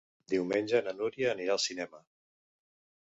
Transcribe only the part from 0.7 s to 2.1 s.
na Núria anirà al cinema.